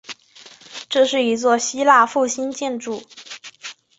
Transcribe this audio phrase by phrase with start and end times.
[0.89, 3.03] 这是一座希腊复兴建筑。